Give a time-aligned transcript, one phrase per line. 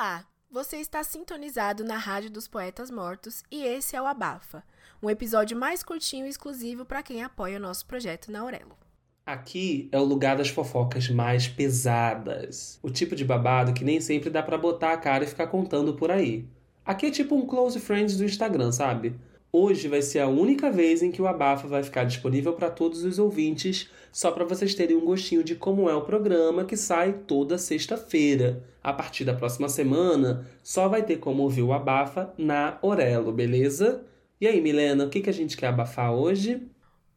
[0.00, 4.62] Olá, você está sintonizado na Rádio dos Poetas Mortos e esse é o Abafa,
[5.02, 8.78] um episódio mais curtinho e exclusivo para quem apoia o nosso projeto na Aurelo.
[9.26, 12.78] Aqui é o lugar das fofocas mais pesadas.
[12.80, 15.92] O tipo de babado que nem sempre dá pra botar a cara e ficar contando
[15.92, 16.46] por aí.
[16.86, 19.18] Aqui é tipo um close friends do Instagram, sabe?
[19.50, 23.02] Hoje vai ser a única vez em que o Abafa vai ficar disponível para todos
[23.02, 27.14] os ouvintes, só para vocês terem um gostinho de como é o programa que sai
[27.26, 28.62] toda sexta-feira.
[28.82, 34.04] A partir da próxima semana, só vai ter como ouvir o Abafa na Orelo, beleza?
[34.38, 36.68] E aí, Milena, o que, que a gente quer abafar hoje?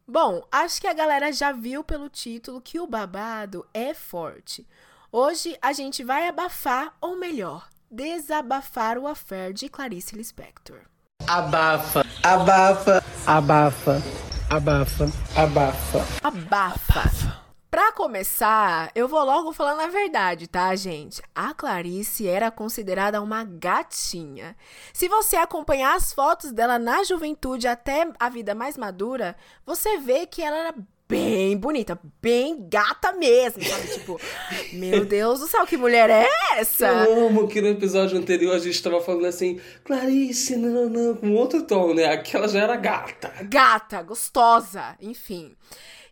[0.08, 4.66] Bom, acho que a galera já viu pelo título que o babado é forte.
[5.10, 10.91] Hoje a gente vai abafar, ou melhor, desabafar o affair de Clarice Lispector.
[11.26, 14.02] Abafa, abafa, abafa,
[14.50, 16.06] abafa, abafa.
[16.22, 17.42] Abafa.
[17.70, 21.22] Pra começar, eu vou logo falando a verdade, tá, gente?
[21.34, 24.54] A Clarice era considerada uma gatinha.
[24.92, 30.26] Se você acompanhar as fotos dela na juventude até a vida mais madura, você vê
[30.26, 30.74] que ela era
[31.12, 33.88] bem bonita, bem gata mesmo, sabe?
[33.88, 34.20] Tipo,
[34.72, 36.26] meu Deus do céu, que mulher é
[36.58, 36.86] essa?
[36.86, 41.34] Eu amo que no episódio anterior a gente tava falando assim, Clarice, não, não, com
[41.34, 42.06] outro tom, né?
[42.06, 43.30] Aquela já era gata.
[43.42, 45.54] Gata, gostosa, enfim.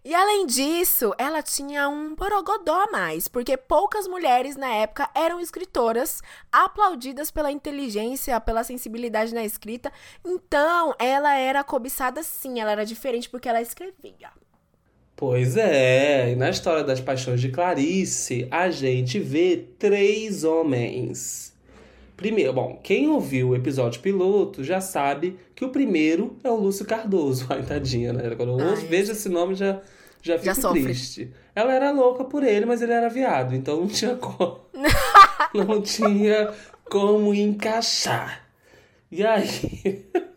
[0.03, 5.41] E além disso, ela tinha um borogodó a mais, porque poucas mulheres na época eram
[5.41, 9.93] escritoras, aplaudidas pela inteligência, pela sensibilidade na escrita.
[10.25, 14.31] Então, ela era cobiçada sim, ela era diferente porque ela escrevia.
[15.21, 21.53] Pois é, e na história das paixões de Clarice, a gente vê três homens.
[22.17, 26.87] Primeiro, bom, quem ouviu o episódio piloto já sabe que o primeiro é o Lúcio
[26.87, 27.47] Cardoso.
[27.53, 28.35] Ai, tadinha, né?
[28.35, 29.83] Quando eu vejo esse nome já,
[30.23, 30.85] já fico Já sofre.
[30.85, 31.31] triste.
[31.55, 34.59] Ela era louca por ele, mas ele era viado, então não tinha como.
[35.53, 36.51] não tinha
[36.89, 38.49] como encaixar.
[39.13, 40.07] E aí.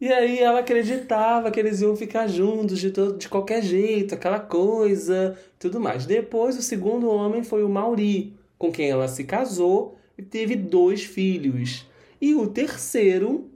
[0.00, 4.38] E aí ela acreditava que eles iam ficar juntos de, todo, de qualquer jeito, aquela
[4.38, 6.06] coisa, tudo mais.
[6.06, 11.02] Depois, o segundo homem foi o Mauri, com quem ela se casou e teve dois
[11.02, 11.84] filhos.
[12.20, 13.50] E o terceiro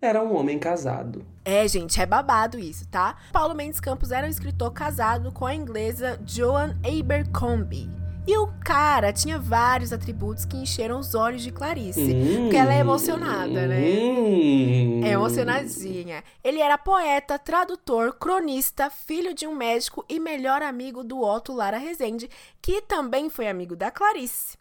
[0.00, 1.24] era um homem casado.
[1.44, 3.16] É, gente, é babado isso, tá?
[3.32, 7.97] Paulo Mendes Campos era um escritor casado com a inglesa Joan Abercrombie.
[8.28, 12.14] E o cara tinha vários atributos que encheram os olhos de Clarice.
[12.42, 13.80] porque ela é emocionada, né?
[13.80, 15.00] Hum.
[15.02, 16.22] É emocionadinha.
[16.44, 21.78] Ele era poeta, tradutor, cronista, filho de um médico e melhor amigo do Otto Lara
[21.78, 22.28] Rezende,
[22.60, 24.58] que também foi amigo da Clarice.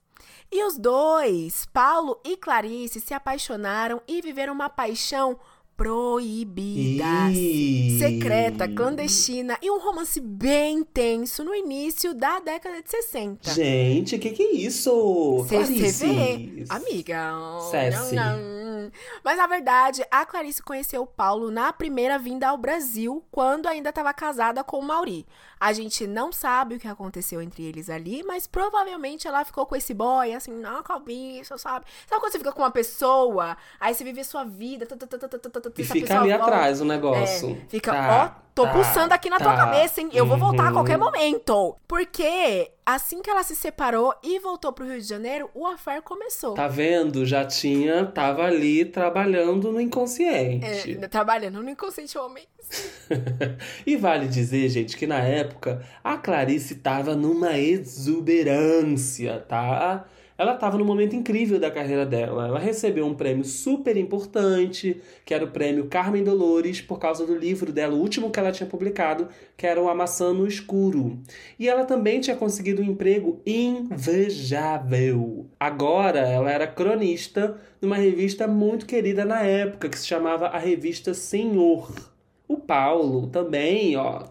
[0.50, 5.38] E os dois, Paulo e Clarice, se apaixonaram e viveram uma paixão
[5.78, 8.00] proibida, Ih.
[8.00, 13.52] secreta, clandestina e um romance bem intenso no início da década de 60.
[13.52, 15.44] Gente, o que, que é isso?
[15.44, 17.32] Vê, amiga.
[17.70, 18.16] Ceci.
[18.16, 18.92] Não, não.
[19.24, 23.90] Mas na verdade, a Clarice conheceu o Paulo na primeira vinda ao Brasil, quando ainda
[23.90, 25.28] estava casada com o Mauri.
[25.59, 29.75] A gente não sabe o que aconteceu entre eles ali, mas provavelmente ela ficou com
[29.75, 31.85] esse boy, assim, na cabeça, sabe?
[32.07, 35.72] Sabe quando você fica com uma pessoa, aí você vive a sua vida, tá, tá,
[35.78, 36.44] E fica ali volta.
[36.45, 37.51] atrás o negócio.
[37.51, 39.57] É, fica, Tá, ó, tô tá, pulsando aqui na tua tá.
[39.66, 40.09] cabeça, hein?
[40.13, 41.06] Eu vou voltar a qualquer Uhum.
[41.06, 41.75] momento.
[41.88, 46.53] Porque assim que ela se separou e voltou pro Rio de Janeiro, o affair começou.
[46.53, 47.25] Tá vendo?
[47.25, 50.97] Já tinha, tava ali trabalhando no inconsciente.
[51.03, 52.45] É, trabalhando no inconsciente homem.
[53.86, 60.06] e vale dizer, gente, que na época a Clarice tava numa exuberância, tá?
[60.38, 62.48] Ela tava num momento incrível da carreira dela.
[62.48, 67.36] Ela recebeu um prêmio super importante, que era o prêmio Carmen Dolores, por causa do
[67.36, 71.20] livro dela, o último que ela tinha publicado, que era o A Maçã no Escuro.
[71.58, 75.48] E ela também tinha conseguido um emprego invejável.
[75.60, 81.16] Agora, ela era cronista numa revista muito querida na época, que se chamava a Revista
[81.16, 82.17] Senhor.
[82.47, 84.24] O Paulo também, ó,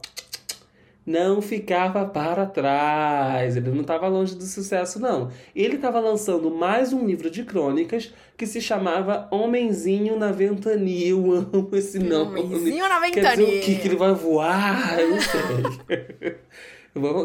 [1.04, 3.56] não ficava para trás.
[3.56, 5.31] Ele não estava longe do sucesso, não.
[5.54, 11.08] Ele estava lançando mais um livro de crônicas que se chamava Homenzinho na Ventania.
[11.11, 12.41] Eu amo esse nome.
[12.41, 13.61] Homenzinho na Quer dizer o ventania.
[13.62, 14.99] que, que ele vai voar?
[14.99, 16.37] Eu não sei.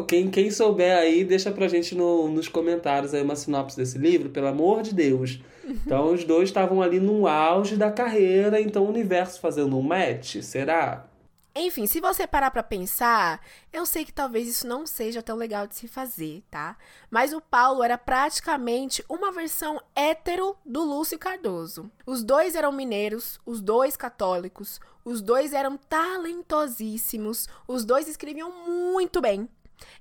[0.06, 4.28] Quem, quem souber aí, deixa pra gente no- nos comentários aí uma sinopse desse livro,
[4.28, 5.40] pelo amor de Deus.
[5.64, 10.42] Então, os dois estavam ali no auge da carreira, então o universo fazendo um match,
[10.42, 11.06] será?
[11.54, 13.38] Enfim, se você parar pra pensar,
[13.70, 16.78] eu sei que talvez isso não seja tão legal de se fazer, tá?
[17.10, 21.90] Mas o Paulo era praticamente uma versão hétero do Lúcio Cardoso.
[22.06, 29.20] Os dois eram mineiros, os dois católicos, os dois eram talentosíssimos, os dois escreviam muito
[29.20, 29.46] bem.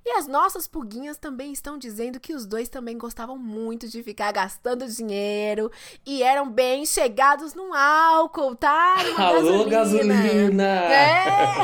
[0.05, 4.31] E as nossas puguinhas também estão dizendo que os dois também gostavam muito de ficar
[4.31, 5.71] gastando dinheiro
[6.05, 8.97] e eram bem chegados no álcool, tá?
[9.03, 10.13] Numa Alô, gasolina.
[10.15, 10.63] gasolina!
[10.63, 11.55] É!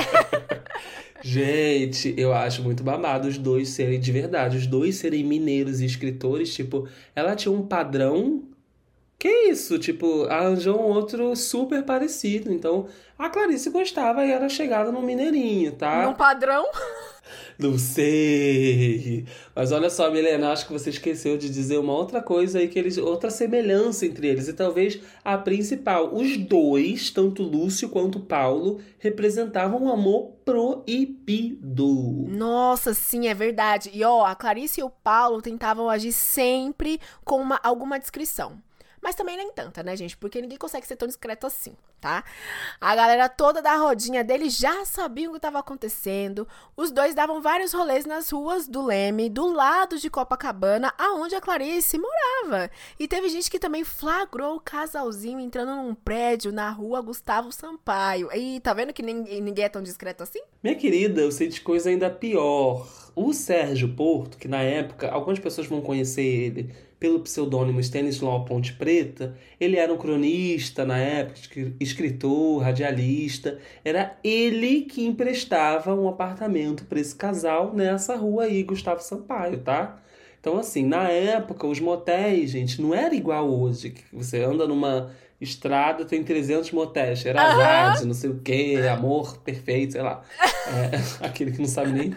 [1.21, 5.85] Gente, eu acho muito babado os dois serem de verdade, os dois serem mineiros e
[5.85, 6.53] escritores.
[6.53, 8.43] Tipo, ela tinha um padrão.
[9.19, 9.79] Que isso?
[9.79, 12.53] Tipo, arranjou um outro super parecido.
[12.53, 12.87] Então,
[13.17, 16.05] a Clarice gostava e era chegada no mineirinho, tá?
[16.05, 16.65] Num padrão.
[17.57, 19.25] Não sei.
[19.55, 22.77] Mas olha só, Milena, acho que você esqueceu de dizer uma outra coisa aí, que
[22.77, 24.47] eles, outra semelhança entre eles.
[24.47, 26.13] E talvez a principal.
[26.13, 32.27] Os dois, tanto Lúcio quanto Paulo, representavam um amor proibido.
[32.29, 33.89] Nossa, sim, é verdade.
[33.91, 38.61] E ó, a Clarice e o Paulo tentavam agir sempre com uma, alguma descrição.
[39.07, 40.17] Mas também nem tanta, né, gente?
[40.17, 42.25] Porque ninguém consegue ser tão discreto assim, tá?
[42.81, 46.45] A galera toda da rodinha dele já sabia o que estava acontecendo.
[46.75, 51.39] Os dois davam vários rolês nas ruas do Leme, do lado de Copacabana, aonde a
[51.39, 52.69] Clarice morava.
[52.99, 58.27] E teve gente que também flagrou o casalzinho entrando num prédio na rua Gustavo Sampaio.
[58.35, 60.41] E tá vendo que ninguém, é tão discreto assim?
[60.61, 62.85] Minha querida, eu sei de coisa ainda pior.
[63.15, 68.73] O Sérgio Porto, que na época algumas pessoas vão conhecer ele pelo pseudônimo Stanislau Ponte
[68.73, 71.39] Preta, ele era um cronista na época,
[71.79, 73.59] escritor, radialista.
[73.85, 80.01] Era ele que emprestava um apartamento para esse casal nessa rua aí, Gustavo Sampaio, tá?
[80.39, 85.11] Então, assim, na época, os motéis, gente, não era igual hoje, que você anda numa
[85.39, 88.07] estrada, tem 300 motéis, Sherazade, uhum.
[88.07, 90.23] não sei o quê, amor perfeito, sei lá.
[90.67, 92.15] É, aquele que não sabe nem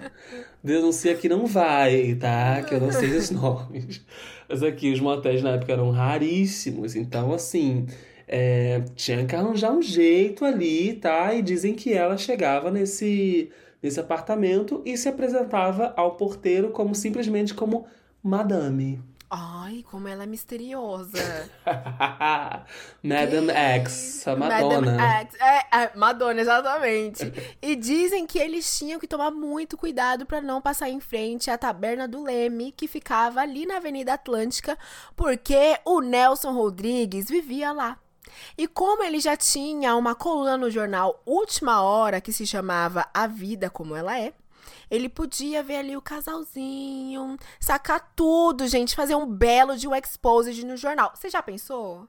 [0.62, 2.62] denuncia que não vai, tá?
[2.62, 4.04] Que eu não sei os nomes.
[4.48, 7.86] Mas aqui, os motéis na época eram raríssimos, então, assim,
[8.26, 11.34] é, tinha que arranjar um jeito ali, tá?
[11.34, 13.50] E dizem que ela chegava nesse,
[13.82, 17.86] nesse apartamento e se apresentava ao porteiro como simplesmente como
[18.22, 19.02] madame.
[19.32, 21.48] Ai, como ela é misteriosa.
[23.00, 24.90] Madame X, a Madonna.
[24.90, 27.32] Madame X, é, é, Madonna, exatamente.
[27.62, 31.56] e dizem que eles tinham que tomar muito cuidado para não passar em frente à
[31.56, 34.76] taberna do Leme, que ficava ali na Avenida Atlântica,
[35.14, 37.98] porque o Nelson Rodrigues vivia lá.
[38.58, 43.28] E como ele já tinha uma coluna no jornal Última Hora que se chamava A
[43.28, 44.32] Vida Como Ela É,
[44.90, 50.64] ele podia ver ali o casalzinho, sacar tudo, gente, fazer um belo de um exposed
[50.66, 51.12] no jornal.
[51.14, 52.08] Você já pensou?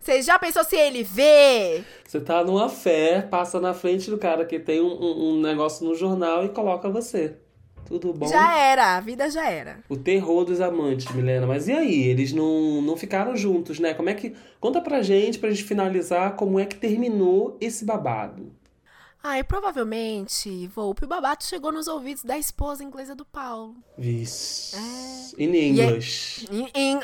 [0.00, 1.84] Você já pensou se ele vê?
[2.04, 5.86] Você tá numa fé, passa na frente do cara que tem um, um, um negócio
[5.86, 7.36] no jornal e coloca você.
[7.84, 8.26] Tudo bom?
[8.26, 9.78] Já era, a vida já era.
[9.88, 11.46] O terror dos amantes, Milena.
[11.46, 12.02] Mas e aí?
[12.02, 13.94] Eles não, não ficaram juntos, né?
[13.94, 14.34] Como é que.
[14.58, 18.50] Conta pra gente, pra gente finalizar, como é que terminou esse babado.
[19.22, 23.76] Ah, e provavelmente, Volpe, o babato chegou nos ouvidos da esposa inglesa do Paulo.
[23.96, 24.76] Vixe.
[24.76, 25.42] É.
[25.42, 26.48] In English.
[26.50, 27.00] E, in, in...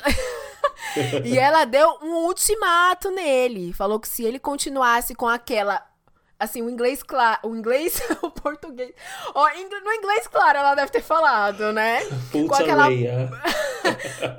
[1.25, 3.73] e ela deu um ultimato nele.
[3.73, 5.87] Falou que se ele continuasse com aquela
[6.39, 8.93] assim, o inglês claro, o inglês, o português.
[9.35, 9.47] Ó,
[9.85, 12.01] no inglês claro ela deve ter falado, né?
[12.31, 12.49] Putaria.
[12.49, 12.89] Com aquela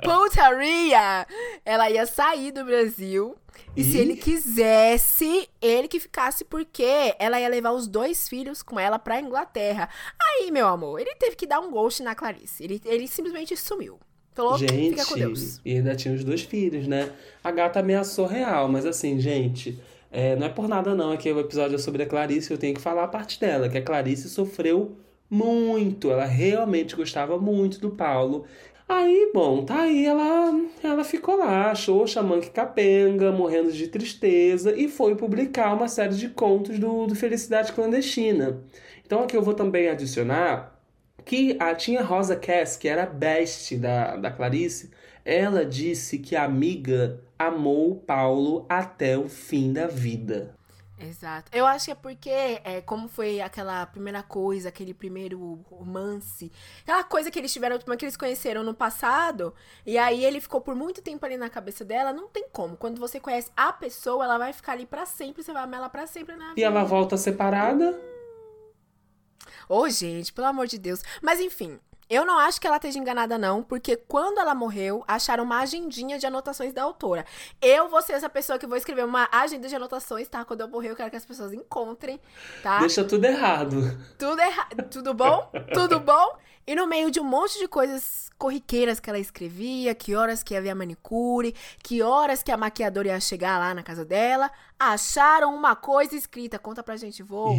[0.02, 1.26] putaria,
[1.70, 3.36] ela ia sair do Brasil.
[3.76, 8.60] E, e se ele quisesse, ele que ficasse, porque ela ia levar os dois filhos
[8.60, 9.88] com ela pra Inglaterra.
[10.20, 12.64] Aí, meu amor, ele teve que dar um ghost na Clarice.
[12.64, 14.00] Ele, ele simplesmente sumiu.
[14.32, 15.60] Falou, gente, fica com Deus.
[15.64, 17.12] E ainda tinha os dois filhos, né?
[17.42, 21.30] A gata ameaçou real, mas assim, gente, é, não é por nada não, é que
[21.30, 23.82] o episódio é sobre a Clarice, eu tenho que falar a parte dela, que a
[23.82, 24.96] Clarice sofreu
[25.28, 28.44] muito, ela realmente gostava muito do Paulo.
[28.92, 34.74] Aí, bom, tá aí, ela, ela ficou lá, achou o que capenga, morrendo de tristeza,
[34.76, 38.60] e foi publicar uma série de contos do, do Felicidade Clandestina.
[39.06, 40.76] Então aqui eu vou também adicionar
[41.24, 44.90] que a tinha Rosa Cass, que era best da, da Clarice,
[45.24, 50.52] ela disse que a amiga amou Paulo até o fim da vida.
[51.00, 51.50] Exato.
[51.54, 56.52] Eu acho que é porque, é, como foi aquela primeira coisa, aquele primeiro romance,
[56.82, 59.54] aquela coisa que eles tiveram, que eles conheceram no passado,
[59.86, 62.76] e aí ele ficou por muito tempo ali na cabeça dela, não tem como.
[62.76, 65.88] Quando você conhece a pessoa, ela vai ficar ali para sempre, você vai amar ela
[65.88, 66.60] pra sempre na vida.
[66.60, 67.98] E ela volta separada?
[69.68, 71.02] Ô, oh, gente, pelo amor de Deus.
[71.22, 71.78] Mas enfim,
[72.10, 76.18] eu não acho que ela esteja enganada, não, porque quando ela morreu, acharam uma agendinha
[76.18, 77.24] de anotações da autora.
[77.62, 80.44] Eu vou ser essa pessoa que vou escrever uma agenda de anotações, tá?
[80.44, 82.20] Quando eu morrer, eu quero que as pessoas encontrem,
[82.64, 82.80] tá?
[82.80, 83.96] Deixa tudo errado.
[84.18, 84.88] Tudo errado.
[84.90, 85.48] Tudo bom?
[85.72, 86.36] tudo bom?
[86.70, 90.54] E no meio de um monte de coisas corriqueiras que ela escrevia, que horas que
[90.54, 94.48] ia ver a manicure, que horas que a maquiadora ia chegar lá na casa dela,
[94.78, 96.60] acharam uma coisa escrita.
[96.60, 97.56] Conta pra gente, vou.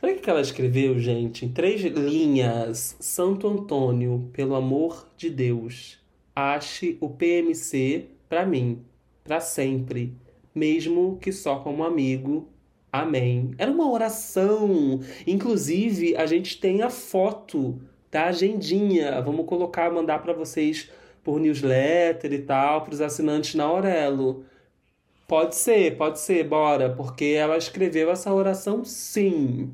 [0.00, 1.46] Sabe o que ela escreveu, gente?
[1.46, 2.96] Em três linhas.
[2.98, 6.00] Santo Antônio, pelo amor de Deus,
[6.34, 8.84] ache o PMC pra mim,
[9.22, 10.12] pra sempre,
[10.52, 12.48] mesmo que só como amigo.
[12.92, 13.54] Amém.
[13.56, 15.00] Era uma oração.
[15.26, 17.80] Inclusive, a gente tem a foto
[18.10, 19.20] da agendinha.
[19.22, 20.90] Vamos colocar, mandar para vocês
[21.22, 24.44] por newsletter e tal, para os assinantes na Aurelo.
[25.28, 29.72] Pode ser, pode ser, bora, porque ela escreveu essa oração sim.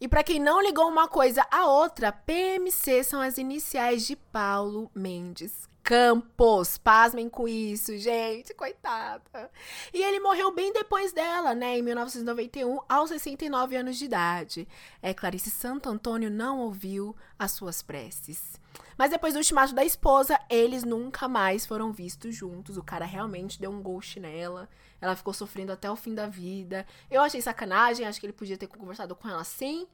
[0.00, 4.90] E para quem não ligou uma coisa à outra, PMC são as iniciais de Paulo
[4.94, 6.76] Mendes Campos.
[6.76, 9.50] Pasmem com isso, gente, coitada.
[9.90, 14.68] E ele morreu bem depois dela, né, em 1991, aos 69 anos de idade.
[15.00, 18.60] É, Clarice Santo Antônio não ouviu as suas preces.
[18.98, 22.76] Mas depois do ultimato da esposa, eles nunca mais foram vistos juntos.
[22.76, 24.68] O cara realmente deu um ghost nela.
[25.00, 26.84] Ela ficou sofrendo até o fim da vida.
[27.10, 29.86] Eu achei sacanagem, acho que ele podia ter conversado com ela sim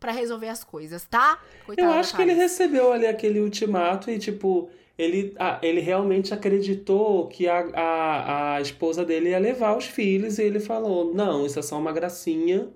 [0.00, 1.38] para resolver as coisas, tá?
[1.66, 6.34] Coitada Eu acho que ele recebeu ali aquele ultimato e, tipo, ele, ah, ele realmente
[6.34, 11.46] acreditou que a, a, a esposa dele ia levar os filhos e ele falou: Não,
[11.46, 12.68] isso é só uma gracinha,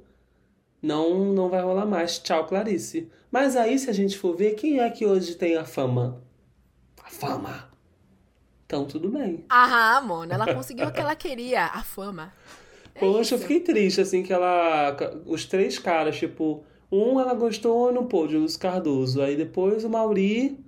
[0.83, 2.19] não, não vai rolar mais.
[2.19, 3.11] Tchau, Clarice.
[3.31, 6.23] Mas aí, se a gente for ver, quem é que hoje tem a fama?
[7.03, 7.71] A fama.
[8.65, 9.45] Então, tudo bem.
[9.51, 12.33] Aham, Mona, ela conseguiu o que ela queria, a fama.
[12.95, 13.35] É Poxa, isso.
[13.35, 14.97] eu fiquei triste, assim, que ela.
[15.27, 19.21] Os três caras, tipo, um ela gostou e não pôde, o Luiz Cardoso.
[19.23, 20.59] Aí depois o Mauri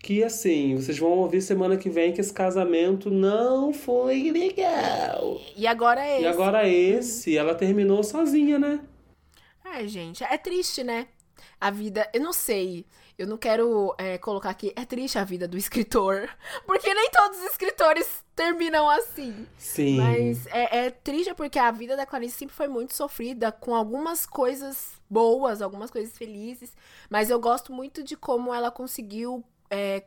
[0.00, 5.40] que assim, vocês vão ouvir semana que vem que esse casamento não foi legal.
[5.56, 6.22] E agora é esse.
[6.22, 7.36] E agora é esse.
[7.36, 8.80] Ela terminou sozinha, né?
[9.64, 11.08] É, gente, é triste, né?
[11.60, 12.86] A vida, eu não sei,
[13.18, 16.28] eu não quero é, colocar aqui, é triste a vida do escritor,
[16.64, 19.46] porque nem todos os escritores terminam assim.
[19.58, 19.96] Sim.
[19.96, 24.24] Mas é, é triste porque a vida da Clarice sempre foi muito sofrida, com algumas
[24.24, 26.76] coisas boas, algumas coisas felizes,
[27.10, 30.04] mas eu gosto muito de como ela conseguiu é,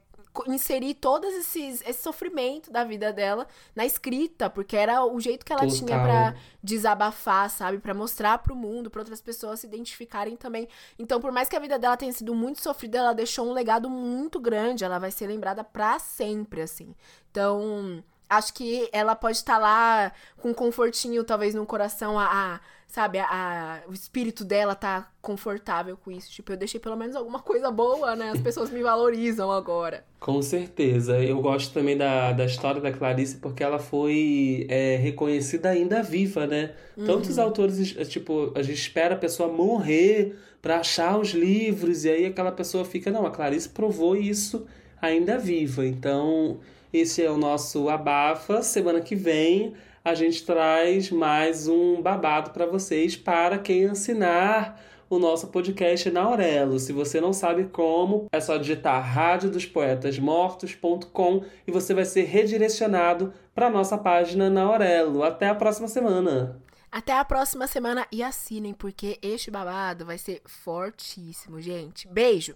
[0.47, 5.51] inserir todos esses esse sofrimento da vida dela na escrita, porque era o jeito que
[5.51, 5.77] ela Total.
[5.77, 10.67] tinha para desabafar, sabe, para mostrar para o mundo, para outras pessoas se identificarem também.
[10.97, 13.89] Então, por mais que a vida dela tenha sido muito sofrida, ela deixou um legado
[13.89, 16.95] muito grande, ela vai ser lembrada para sempre assim.
[17.29, 22.25] Então, acho que ela pode estar tá lá com um confortinho, talvez no coração, a,
[22.25, 22.59] a
[22.91, 26.29] sabe, a, a, o espírito dela tá confortável com isso.
[26.29, 28.31] Tipo, eu deixei pelo menos alguma coisa boa, né?
[28.31, 30.03] As pessoas me valorizam agora.
[30.19, 31.17] Com certeza.
[31.17, 36.45] Eu gosto também da, da história da Clarice porque ela foi é, reconhecida ainda viva,
[36.45, 36.73] né?
[36.97, 37.05] Uhum.
[37.05, 42.25] Tantos autores, tipo, a gente espera a pessoa morrer para achar os livros e aí
[42.25, 44.67] aquela pessoa fica, não, a Clarice provou isso
[45.01, 45.85] ainda viva.
[45.85, 46.59] Então,
[46.93, 48.61] esse é o nosso abafa.
[48.61, 55.19] Semana que vem a gente traz mais um babado para vocês para quem assinar o
[55.19, 56.79] nosso podcast na Aurelo.
[56.79, 63.69] Se você não sabe como, é só digitar radiodospoetasmortos.com e você vai ser redirecionado para
[63.69, 65.21] nossa página na Aurelo.
[65.23, 66.59] Até a próxima semana.
[66.91, 72.07] Até a próxima semana e assinem porque este babado vai ser fortíssimo, gente.
[72.07, 72.55] Beijo.